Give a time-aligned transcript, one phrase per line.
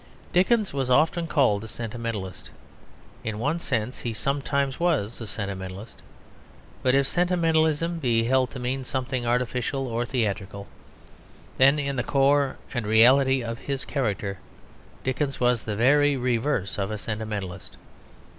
[0.33, 2.49] Dickens was often called a sentimentalist.
[3.23, 6.01] In one sense he sometimes was a sentimentalist.
[6.81, 10.65] But if sentimentalism be held to mean something artificial or theatrical,
[11.59, 14.39] then in the core and reality of his character
[15.03, 17.77] Dickens was the very reverse of a sentimentalist.